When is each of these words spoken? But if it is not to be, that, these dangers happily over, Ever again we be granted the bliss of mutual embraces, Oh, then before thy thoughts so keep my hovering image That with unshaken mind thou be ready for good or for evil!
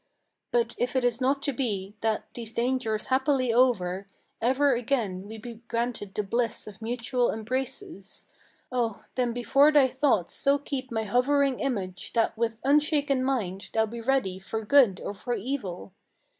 But 0.49 0.73
if 0.79 0.95
it 0.95 1.03
is 1.03 1.21
not 1.21 1.43
to 1.43 1.53
be, 1.53 1.93
that, 2.01 2.23
these 2.33 2.51
dangers 2.53 3.05
happily 3.13 3.53
over, 3.53 4.07
Ever 4.41 4.73
again 4.73 5.27
we 5.27 5.37
be 5.37 5.61
granted 5.67 6.15
the 6.15 6.23
bliss 6.23 6.65
of 6.65 6.81
mutual 6.81 7.31
embraces, 7.31 8.25
Oh, 8.71 9.03
then 9.13 9.31
before 9.31 9.71
thy 9.71 9.87
thoughts 9.87 10.33
so 10.33 10.57
keep 10.57 10.89
my 10.89 11.03
hovering 11.03 11.59
image 11.59 12.13
That 12.13 12.35
with 12.35 12.59
unshaken 12.63 13.23
mind 13.23 13.69
thou 13.73 13.85
be 13.85 14.01
ready 14.01 14.39
for 14.39 14.65
good 14.65 14.99
or 14.99 15.13
for 15.13 15.35
evil! 15.35 15.93